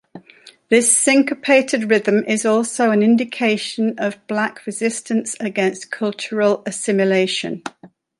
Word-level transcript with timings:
This 0.69 0.91
syncopated 0.91 1.91
rhythm 1.91 2.23
is 2.25 2.43
also 2.43 2.89
an 2.89 3.03
indication 3.03 3.93
of 3.99 4.19
Black 4.25 4.65
resistance 4.65 5.35
against 5.39 5.91
cultural 5.91 6.63
assimilation. 6.65 7.61